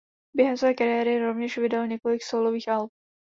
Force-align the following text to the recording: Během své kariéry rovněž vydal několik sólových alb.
Během 0.33 0.57
své 0.57 0.73
kariéry 0.73 1.19
rovněž 1.19 1.57
vydal 1.57 1.87
několik 1.87 2.23
sólových 2.23 2.67
alb. 2.69 2.91